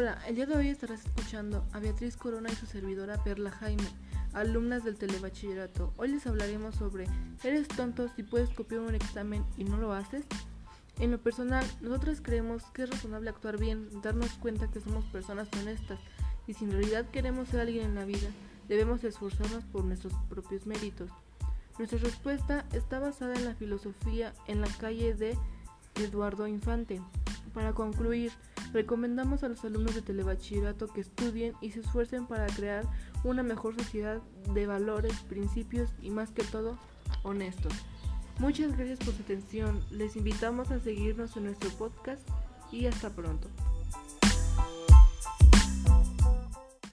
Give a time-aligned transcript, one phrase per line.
[0.00, 3.84] Hola, el día de hoy estarás escuchando a Beatriz Corona y su servidora Perla Jaime,
[4.32, 5.92] alumnas del telebachillerato.
[5.98, 7.06] Hoy les hablaremos sobre
[7.44, 10.24] ¿Eres tonto si puedes copiar un examen y no lo haces?
[11.00, 15.48] En lo personal, nosotras creemos que es razonable actuar bien, darnos cuenta que somos personas
[15.60, 16.00] honestas
[16.46, 18.30] y si en realidad queremos ser alguien en la vida,
[18.68, 21.10] debemos esforzarnos por nuestros propios méritos.
[21.76, 25.36] Nuestra respuesta está basada en la filosofía en la calle de
[25.96, 27.02] Eduardo Infante.
[27.52, 28.32] Para concluir,
[28.72, 32.84] recomendamos a los alumnos de telebachillerato que estudien y se esfuercen para crear
[33.24, 34.20] una mejor sociedad
[34.54, 36.78] de valores, principios y más que todo,
[37.22, 37.72] honestos.
[38.38, 39.84] Muchas gracias por su atención.
[39.90, 42.26] Les invitamos a seguirnos en nuestro podcast
[42.72, 43.48] y hasta pronto.